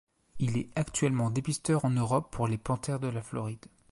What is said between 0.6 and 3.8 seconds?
actuellement dépisteur en Europe pour les Panthers de la Floride.